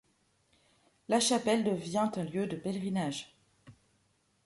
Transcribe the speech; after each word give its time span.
La 1.09 1.19
chapelle 1.19 1.63
devient 1.63 2.09
un 2.17 2.23
lieu 2.23 2.47
de 2.47 2.55
pèlerinage. 2.55 3.37